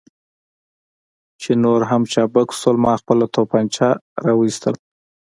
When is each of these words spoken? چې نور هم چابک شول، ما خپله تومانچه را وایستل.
چې 1.41 1.51
نور 1.63 1.81
هم 1.89 2.01
چابک 2.13 2.49
شول، 2.59 2.75
ما 2.83 2.93
خپله 3.01 3.25
تومانچه 3.35 3.89
را 4.25 4.33
وایستل. 4.37 4.75